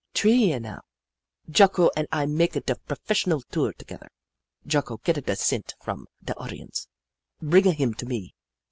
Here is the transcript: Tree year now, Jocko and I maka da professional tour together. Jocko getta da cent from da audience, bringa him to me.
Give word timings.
Tree 0.15 0.33
year 0.45 0.59
now, 0.59 0.81
Jocko 1.47 1.91
and 1.95 2.07
I 2.11 2.25
maka 2.25 2.59
da 2.61 2.73
professional 2.73 3.41
tour 3.51 3.71
together. 3.71 4.09
Jocko 4.65 4.97
getta 4.97 5.21
da 5.21 5.35
cent 5.35 5.75
from 5.79 6.07
da 6.23 6.33
audience, 6.37 6.87
bringa 7.39 7.71
him 7.73 7.93
to 7.93 8.07
me. 8.07 8.33